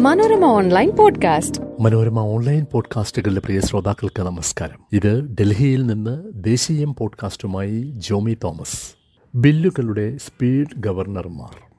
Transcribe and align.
Manorama 0.00 0.44
online 0.44 0.90
podcast. 0.90 1.60
Manorama 1.80 2.18
online 2.18 2.66
പോഡ്കാസ്റ്റുകളുടെ 2.72 3.40
പ്രിയ 3.40 3.60
ശ്രോതാക്കൾക്ക് 3.60 4.22
നമസ്കാരം. 4.22 4.78
ഇത് 4.92 5.36
ഡൽഹിയിൽ 5.40 5.86
നിന്ന് 5.86 6.24
ദേശീയം 6.34 6.94
പോഡ്കാസ്റ്റുമായി 6.94 7.92
ജോമി 7.96 8.36
തോമസ്. 8.44 8.94
ബില്ലുകളുടെ 9.34 10.16
സ്പീഡ് 10.16 10.66
ഗവർണർമാർ. 10.78 11.70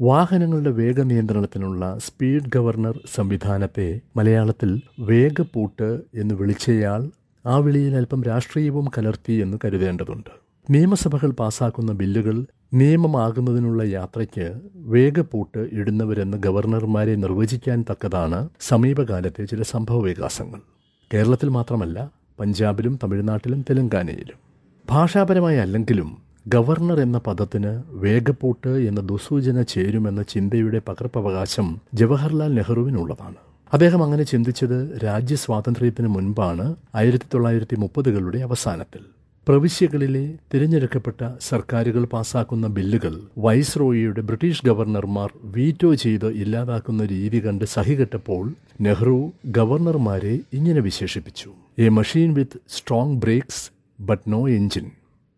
വാഹനങ്ങളുടെ 0.00 0.70
വേഗ 0.70 1.00
നിയന്ത്രണത്തിനുള്ള 1.00 1.98
സ്പീഡ് 1.98 2.50
ഗവർണർ 2.54 3.00
സംവിധാനത്തെ 3.14 4.00
മലയാളത്തിൽ 4.16 4.80
വേഗപ്പൂട്ട് 4.98 6.00
എന്ന് 6.14 6.34
വിളിച്ചയാൾ 6.34 7.10
ആ 7.46 7.56
വിളിയിൽ 7.56 7.94
അല്പം 7.94 8.24
രാഷ്ട്രീയവും 8.24 8.88
കലർത്തി 8.98 9.32
എന്ന് 9.32 9.58
കരുതേണ്ടതുണ്ട്. 9.64 10.48
നിയമസഭകൾ 10.70 11.30
പാസാക്കുന്ന 11.30 11.92
ബില്ലുകൾ 11.92 12.46
നിയമമാകുന്നതിനുള്ള 12.72 13.82
യാത്രയ്ക്ക് 13.82 14.60
വേഗപ്പൂട്ട് 14.74 15.68
ഇടുന്നവരെന്ന് 15.72 16.38
ഗവർണർമാരെ 16.38 17.14
നിർവചിക്കാൻ 17.14 17.84
തക്കതാണ് 17.90 18.48
സമീപകാലത്തെ 18.60 19.44
ചില 19.44 19.62
സംഭവ 19.62 20.02
വികാസങ്ങൾ. 20.02 20.60
കേരളത്തിൽ 21.14 21.48
മാത്രമല്ല 21.48 22.10
പഞ്ചാബിലും 22.40 22.98
തമിഴ്നാട്ടിലും 23.04 23.60
തെലങ്കാനയിലും. 23.60 24.38
ഭാഷാപരമായി 24.90 25.56
അല്ലെങ്കിലും 25.56 26.18
ഗവർണർ 26.48 27.00
എന്ന 27.00 27.18
പദത്തിന് 27.18 27.82
വേഗപ്പൂട്ട് 27.88 28.68
എന്ന 28.68 29.00
ദുസൂചന 29.00 29.62
ചേരുമെന്ന 29.62 30.22
ചിന്തയുടെ 30.22 30.80
പകർപ്പവകാശം 30.88 31.80
ജവഹർലാൽ 31.94 32.54
നെഹ്റുവിനുള്ളതാണ്. 32.54 33.34
അദ്ദേഹം 33.72 34.02
അങ്ങനെ 34.02 34.22
ചിന്തിച്ചത് 34.22 34.98
രാജ്യസ്വാതന്ത്ര്യത്തിന് 35.04 36.08
മുൻപാണ് 36.08 36.76
ആയിരത്തി 36.94 37.24
തൊള്ളായിരത്തി 37.34 37.76
മുപ്പതുകളുടെ 37.76 38.38
അവസാനത്തിൽ. 38.38 39.00
പ്രവിശ്യകളിലെ 39.48 40.34
തിരഞ്ഞെടുക്കപ്പെട്ട 40.54 41.30
സർക്കാരുകൾ 41.40 42.04
പാസാക്കുന്ന 42.04 42.66
ബില്ലുകൾ 42.66 43.20
വൈസ്രോയിയുടെ 43.38 44.20
ബ്രിട്ടീഷ് 44.20 44.66
ഗവർണർമാർ 44.66 45.32
വീറ്റോ 45.44 45.94
ചെയ്ത് 45.94 46.26
ഇല്ലാതാക്കുന്ന 46.26 47.04
രീതി 47.04 47.46
കണ്ട് 47.46 47.64
സഹികെട്ടപ്പോൾ 47.64 48.54
നെഹ്റു 48.80 49.32
ഗവർണർമാരെ 49.46 50.40
ഇങ്ങനെ 50.52 50.80
വിശേഷിപ്പിച്ചു. 50.80 51.52
A 51.78 51.88
machine 51.88 52.34
with 52.34 52.58
strong 52.68 53.16
brakes 53.16 53.70
but 54.00 54.32
no 54.32 54.48
engine. 54.48 54.90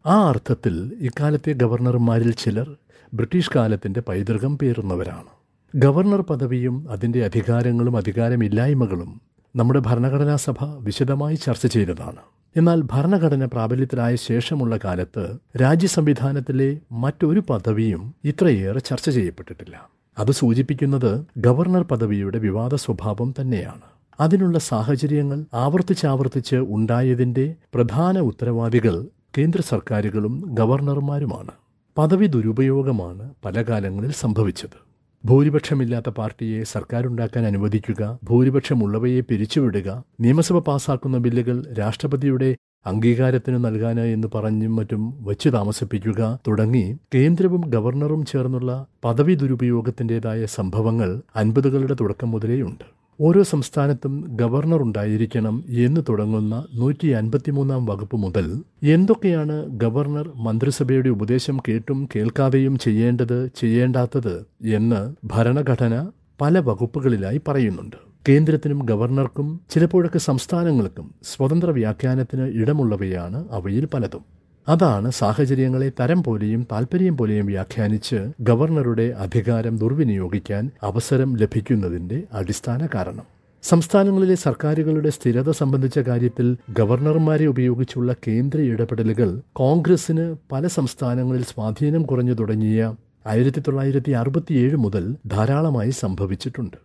ആ 0.07 0.29
അർത്ഥത്തിൽ 0.29 0.93
ഇക്കാലത്തെ 1.01 1.53
ഗവർണർമാരിൽ 1.53 2.33
ചിലർ 2.33 2.77
ബ്രിട്ടീഷ് 3.15 3.51
കാലത്തിന്റെ 3.57 4.01
പൈതൃകം 4.01 4.59
പേറുന്നവരാണ്. 4.59 5.31
ഗവർണർ 5.77 6.21
പദവിയും 6.21 6.91
അതിന്റെ 6.91 7.25
അധികാരങ്ങളും 7.25 7.97
അധികാരമില്ലായ്മകളും 7.97 9.21
നമ്മുടെ 9.57 9.81
ഭരണഘടനാ 9.81 10.37
സഭ 10.37 10.65
വിശദമായി 10.79 11.35
ചർച്ച 11.35 11.67
ചെയ്തതാണ്. 11.67 12.40
എന്നാൽ 12.57 12.83
ഭരണഘടന 12.83 13.45
പ്രാബല്യത്തിലായ 13.45 14.17
ശേഷമുള്ള 14.17 14.79
കാലത്ത് 14.85 15.37
രാജ്യ 15.61 15.87
സംവിധാനത്തിലെ 15.87 16.79
മറ്റൊരു 16.93 17.41
പദവിയും 17.41 18.15
ഇത്രയേറെ 18.25 18.81
ചർച്ച 18.81 19.11
ചെയ്യപ്പെട്ടിട്ടില്ല. 19.11 19.89
അത് 20.19 20.31
സൂചിപ്പിക്കുന്നത് 20.31 21.25
ഗവർണർ 21.37 21.83
പദവിയുടെ 21.83 22.39
വിവാദ 22.39 22.75
സ്വഭാവം 22.75 23.35
തന്നെയാണ്. 23.41 23.81
അതിനുള്ള 24.21 24.59
സാഹചര്യങ്ങൾ 24.59 25.45
ആവർത്തിച്ചാവർത്തിച്ച് 25.55 26.57
ഉണ്ടായതിന്റെ 26.57 27.55
പ്രധാന 27.75 28.19
ഉത്തരവാദികൾ 28.19 29.07
കേന്ദ്ര 29.39 29.61
സർക്കാരുകളും 29.61 30.43
ഗവർണർമാരുമാണ്. 30.47 31.51
പദവി 31.99 32.27
ദുരുപയോഗമാണ് 32.27 33.35
പല 33.45 33.63
കാലങ്ങളിൽ 33.63 34.13
സംഭവിച്ചത്. 34.13 34.90
ഭൂരിപക്ഷമില്ലാത്ത 35.25 36.09
പാർട്ടിയെ 36.17 36.61
സർക്കാരുണ്ടാക്കാൻ 36.71 37.45
അനുവദിക്കുക 37.47 38.03
ഭൂരിപക്ഷമുള്ളവയെ 38.23 39.21
പിരിച്ചുവിടുക 39.21 39.89
നിയമസഭ 40.21 40.59
പാസാക്കുന്ന 40.61 41.19
ബില്ലുകൾ 41.19 41.57
രാഷ്ട്രപതിയുടെ 41.79 42.51
അംഗീകാരത്തിന് 42.87 43.59
നൽകാന് 43.65 44.05
എന്ന് 44.13 44.29
പറഞ്ഞും 44.35 44.73
മറ്റും 44.77 45.03
വച്ചു 45.21 45.49
താമസിപ്പിക്കുക 45.49 46.31
തുടങ്ങി 46.49 46.85
കേന്ദ്രവും 47.15 47.65
ഗവർണറും 47.71 48.23
ചേർന്നുള്ള 48.25 48.73
പദവി 49.05 49.35
ദുരുപയോഗത്തിന്റെതായ 49.35 50.45
സംഭവങ്ങൾ 50.55 51.11
അൻപതുകളുടെ 51.35 51.97
തുടക്കം 52.01 52.31
മുതലേയുണ്ട് 52.31 52.87
ഓരോ 53.23 53.43
സംസ്ഥാനത്തും 53.43 54.27
ഗവർണർ 54.31 54.83
ഉണ്ടായിരിക്കണം 54.83 55.65
എന്ന് 55.69 56.01
തുടങ്ങുന്ന 56.09 56.67
നൂറ്റി 56.75 57.09
അൻപത്തിമൂന്നാം 57.09 57.87
വകുപ്പ് 57.87 58.17
മുതൽ 58.17 58.47
എന്തൊക്കെയാണ് 58.83 59.65
ഗവർണർ 59.69 60.33
മന്ത്രിസഭയുടെ 60.37 61.09
ഉപദേശം 61.09 61.57
കേട്ടും 61.69 62.09
കേൾക്കാതെയും 62.17 62.79
ചെയ്യേണ്ടത് 62.79 63.51
ചെയ്യേണ്ടാത്തത് 63.61 64.35
എന്ന് 64.65 65.15
ഭരണഘടന 65.25 66.11
പല 66.41 66.59
വകുപ്പുകളിലായി 66.59 67.41
പറയുന്നുണ്ട്. 67.49 67.97
കേന്ദ്രത്തിനും 68.29 68.79
ഗവർണർക്കും 68.85 69.61
ചിലപ്പോഴൊക്കെ 69.71 70.19
സംസ്ഥാനങ്ങൾക്കും 70.19 71.15
സ്വതന്ത്ര 71.23 71.71
വ്യാഖ്യാനത്തിന് 71.71 72.43
ഇടമുള്ളവയാണ് 72.43 73.49
അവയിൽ 73.51 73.85
പലതും. 73.95 74.40
അതാണ് 74.73 75.11
സാഹചര്യങ്ങളെ 75.11 75.93
തരം 76.01 76.23
പോലെയും 76.23 76.67
താൽപ്പര്യം 76.73 77.17
പോലെയും 77.17 77.47
വ്യാഖ്യാനിച്ച് 77.47 78.19
ഗവർണറുടെ 78.41 79.07
അധികാരം 79.25 79.77
ദുർവിനിയോഗിക്കാൻ 79.77 80.71
അവസരം 80.83 81.37
ലഭിക്കുന്നതിന്റെ 81.37 82.23
അടിസ്ഥാന 82.33 82.89
കാരണം. 82.95 83.27
സംസ്ഥാനങ്ങളിലെ 83.63 84.35
സർക്കാരുകളുടെ 84.35 85.11
സ്ഥിരത 85.11 85.51
സംബന്ധിച്ച 85.51 85.99
കാര്യത്തിൽ 85.99 86.57
ഗവർണർമാരെ 86.71 87.47
ഉപയോഗിച്ചുള്ള 87.47 88.15
കേന്ദ്ര 88.29 88.59
ഇടപെടലുകൾ 88.73 89.31
കോൺഗ്രസിന് 89.53 90.37
പല 90.53 90.67
സംസ്ഥാനങ്ങളിൽ 90.67 91.43
സ്വാധീനം 91.43 92.03
കുറഞ്ഞു 92.03 92.33
തുടങ്ങിയ 92.33 92.95
ആയിരത്തി 93.27 93.61
തൊള്ളായിരത്തി 93.61 94.11
അറുപത്തിയേഴ് 94.11 94.77
മുതൽ 94.77 95.17
ധാരാളമായി 95.27 95.91
സംഭവിച്ചിട്ടുണ്ട്. 95.91 96.77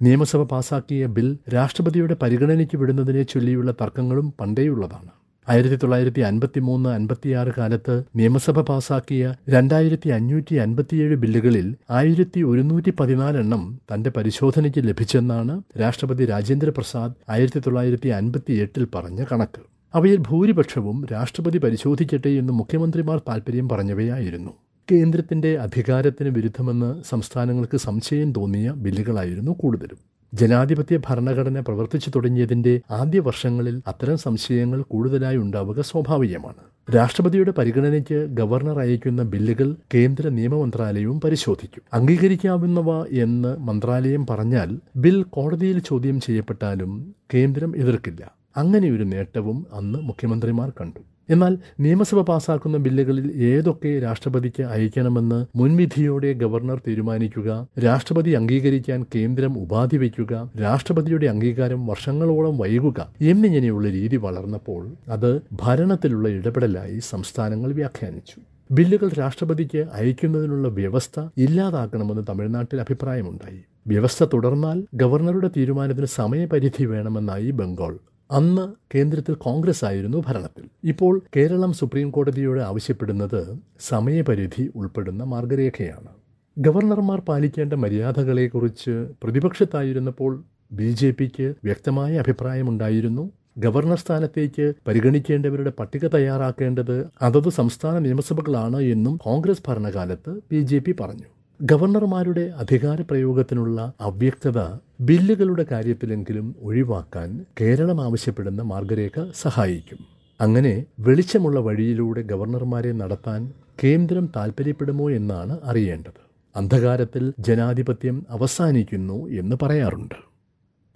നിയമസഭ 0.00 0.42
പാസാക്കിയ 0.42 1.06
ബിൽ 1.06 1.28
രാഷ്ട്രപതിയുടെ 1.54 2.16
പരിഗണനയ്ക്ക് 2.22 2.76
വിടുന്നതിനെ 2.76 3.22
ചൊല്ലിയുള്ള 3.22 3.72
തർക്കങ്ങളും 3.82 4.34
പണ്ടേയുള്ളതാണ്. 4.40 5.12
ആയിരത്തി 5.48 5.76
തൊള്ളായിരത്തി 5.76 6.20
അൻപത്തി 6.20 6.60
മൂന്ന് 6.60 6.88
അൻപത്തിയാറ് 6.90 7.48
കാലത്ത് 7.58 8.02
നിയമസഭ 8.16 8.60
പാസാക്കിയ 8.60 9.34
രണ്ടായിരത്തി 9.48 10.08
അഞ്ഞൂറ്റി 10.08 10.54
അൻപത്തിയേഴ് 10.54 11.16
ബില്ലുകളിൽ 11.16 11.74
ആയിരത്തി 11.90 12.42
ഒരുന്നൂറ്റി 12.42 12.92
പതിനാലെണ്ണം 13.00 13.78
തന്റെ 13.94 14.10
പരിശോധനയ്ക്ക് 14.10 14.88
ലഭിച്ചെന്നാണ് 14.88 15.62
രാഷ്ട്രപതി 15.80 16.24
രാജേന്ദ്ര 16.24 16.70
പ്രസാദ് 16.70 17.14
ആയിരത്തി 17.28 17.58
തൊള്ളായിരത്തി 17.58 18.08
അൻപത്തി 18.08 18.52
എട്ടിൽ 18.52 18.86
പറഞ്ഞ 18.94 19.24
കണക്ക്. 19.32 19.62
അവയിൽ 19.94 20.18
ഭൂരിപക്ഷവും 20.28 21.06
രാഷ്ട്രപതി 21.12 21.58
പരിശോധിക്കട്ടെ 21.58 22.28
എന്ന് 22.28 22.52
മുഖ്യമന്ത്രിമാർ 22.52 23.18
താൽപര്യം 23.28 23.68
പറഞ്ഞവയായിരുന്നു. 23.68 24.52
കേന്ദ്രത്തിന്റെ 24.90 25.58
അധികാരത്തിന് 25.58 26.28
വിരുദ്ധമെന്ന് 26.28 27.02
സംസ്ഥാനങ്ങൾക്ക് 27.04 27.76
സംശയം 27.76 28.32
തോന്നിയ 28.32 28.70
ബില്ലുകളായിരുന്നു 28.76 29.52
കൂടുതലും. 29.52 30.13
ജനാധിപത്യ 30.34 30.96
ഭരണഘടന 30.96 31.60
പ്രവർത്തിച്ചു 31.60 32.10
തുടങ്ങിയതിന്റെ 32.10 32.80
ആദ്യ 32.90 33.20
വർഷങ്ങളിൽ 33.20 33.82
അത്തരം 33.86 34.18
സംശയങ്ങൾ 34.18 34.82
കൂടുതലായി 34.82 35.36
ഉണ്ടാവുക 35.36 35.80
സ്വാഭാവികമാണ്. 35.80 36.94
രാഷ്ട്രപതിയുടെ 36.94 37.50
പരിഗണനയ്ക്ക് 37.50 38.14
ഗവർണർ 38.14 38.78
അയക്കുന്ന 38.78 39.22
ബില്ലുകൾ 39.22 39.76
കേന്ദ്ര 39.94 40.28
നിയമമന്ത്രാലയവും 40.28 41.20
പരിശോധിക്കും. 41.20 41.82
അംഗീകരിക്കാവുന്നവ 41.92 43.04
എന്ന് 43.06 43.58
മന്ത്രാലയം 43.58 44.26
പറഞ്ഞാൽ 44.26 44.78
ബിൽ 44.96 45.22
കോടതിയിൽ 45.22 45.78
ചോദ്യം 45.78 46.20
ചെയ്യപ്പെട്ടാലും 46.20 47.14
കേന്ദ്രം 47.34 47.76
എതിർക്കില്ല. 47.76 48.34
അങ്ങനെയൊരു 48.56 49.04
നേട്ടവും 49.04 49.66
അന്ന് 49.72 49.98
മുഖ്യമന്ത്രിമാർ 49.98 50.70
കണ്ടു. 50.70 51.00
എന്നാൽ 51.30 51.58
നിയമസഭ 51.80 52.20
പാസാക്കുന്ന 52.20 52.76
ബില്ലുകളിൽ 52.76 53.42
ഏതൊക്കെ 53.42 54.00
രാഷ്ട്രപതിക്ക് 54.00 54.62
അയക്കണമെന്ന് 54.62 55.46
മുൻവിധിയോടെ 55.56 56.32
ഗവർണർ 56.32 56.82
തീരുമാനിക്കുക 56.88 57.68
രാഷ്ട്രപതി 57.84 58.30
അംഗീകരിക്കാൻ 58.30 59.06
കേന്ദ്രം 59.14 59.58
ഉപാധി 59.58 59.96
വയ്ക്കുക 59.96 60.50
രാഷ്ട്രപതിയുടെ 60.60 61.26
അംഗീകാരം 61.26 61.86
വർഷങ്ങളോളം 61.86 62.58
വൈകുക 62.58 63.14
എന്നിങ്ങനെയുള്ള 63.20 63.88
രീതി 63.88 64.16
വളർന്നപ്പോൾ 64.16 64.94
അത് 65.08 65.42
ഭരണത്തിലുള്ള 65.52 66.28
ഇടപെടലായി 66.28 66.98
സംസ്ഥാനങ്ങൾ 66.98 67.72
വ്യാഖ്യാനിച്ചു. 67.72 68.40
ബില്ലുകൾ 68.70 69.10
രാഷ്ട്രപതിക്ക് 69.18 69.86
അയക്കുന്നതിനുള്ള 69.92 70.68
വ്യവസ്ഥ 70.68 71.20
ഇല്ലാതാക്കണമെന്ന് 71.38 72.22
തമിഴ്നാട്ടിൽ 72.28 72.80
അഭിപ്രായമുണ്ടായി. 72.80 73.60
വ്യവസ്ഥ 73.86 74.24
തുടർന്നാൽ 74.24 74.84
ഗവർണറുടെ 74.94 75.50
തീരുമാനത്തിന് 75.56 76.06
സമയപരിധി 76.06 76.84
വേണമെന്നായി 76.84 77.50
ബംഗാൾ 77.50 77.98
അന്ന് 78.34 78.72
കേന്ദ്രത്തിൽ 78.94 79.34
കോൺഗ്രസ് 79.34 79.84
ആയിരുന്നു 79.84 80.18
ഭരണത്തിൽ. 80.26 80.64
ഇപ്പോൾ 80.84 81.22
കേരളം 81.36 81.72
സുപ്രീം 81.72 82.10
കോടതിയോട് 82.10 82.60
ആവശ്യപ്പെടുന്നത് 82.60 83.40
സമയപരിധി 83.80 84.70
ഉൾപ്പെടുന്ന 84.76 85.24
മാർഗരേഖയാണ്. 85.24 86.10
ഗവർണർമാർ 86.58 87.20
പാലിക്കേണ്ട 87.20 87.72
മര്യാദകളെക്കുറിച്ച് 87.72 88.94
പ്രതിപക്ഷത്തായിരുന്നപ്പോൾ 89.22 90.32
ബി 90.72 90.90
ജെ 90.92 91.10
പിക്ക് 91.10 91.54
വ്യക്തമായ 91.64 92.18
അഭിപ്രായമുണ്ടായിരുന്നു. 92.18 93.24
ഗവർണർ 93.58 93.98
സ്ഥാനത്തേക്ക് 93.98 94.74
പരിഗണിക്കേണ്ടവരുടെ 94.86 95.72
പട്ടിക 95.80 96.06
തയ്യാറാക്കേണ്ടത് 96.06 97.06
അതത് 97.22 97.48
സംസ്ഥാന 97.48 97.98
നിയമസഭകളാണ് 97.98 98.80
എന്നും 98.80 99.16
കോൺഗ്രസ് 99.16 99.62
ഭരണകാലത്ത് 99.68 100.34
ബി 100.50 100.60
പറഞ്ഞു. 101.00 101.28
ഗവർണർമാരുടെ 101.62 102.40
അധികാര 102.40 103.02
പ്രയോഗത്തിനുള്ള 103.02 103.92
അവ്യക്തത 104.00 104.78
ബില്ലുകളുടെ 105.00 105.66
കാര്യത്തിലെങ്കിലും 105.70 106.54
ഒഴിവാക്കാൻ 106.62 107.44
കേരളം 107.60 108.00
ആവശ്യപ്പെടുന്ന 108.00 108.62
മാർഗരേഖ 108.62 109.30
സഹായിക്കും. 109.34 109.98
അങ്ങനെ 110.40 110.84
വെളിച്ചമുള്ള 111.00 111.60
വഴിയിലൂടെ 111.60 112.22
ഗവർണർമാരെ 112.22 112.92
നടത്താൻ 112.92 113.52
കേന്ദ്രം 113.84 114.28
താൽപ്പര്യപ്പെടുമോ 114.36 115.10
എന്നാണ് 115.10 115.58
അറിയേണ്ടത്. 115.64 116.20
അന്ധകാരത്തിൽ 116.56 117.32
ജനാധിപത്യം 117.38 118.26
അവസാനിക്കുന്നു 118.30 119.26
എന്ന് 119.26 119.56
പറയാറുണ്ട്. 119.62 120.14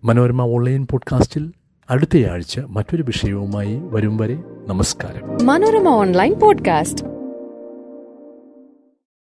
മനോരമ 0.05 0.43
ഓൺലൈൻ 0.43 0.87
പോഡ്കാസ്റ്റിൽ 0.91 1.53
അടുത്തയാഴ്ച 1.91 2.61
മറ്റൊരു 2.61 3.03
വിഷയവുമായി 3.03 3.81
വരും 3.83 4.17
വരെ 4.17 4.43
നമസ്കാരം. 4.67 5.47
Manorama 5.47 5.89
online 5.89 6.35
podcast. 6.35 7.18